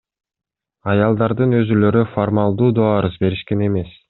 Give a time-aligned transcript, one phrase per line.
[0.93, 3.99] Аялдардын өзүлөрү формалдуу доо арыз беришкен эмес.